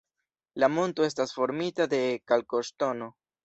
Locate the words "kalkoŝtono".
2.33-3.15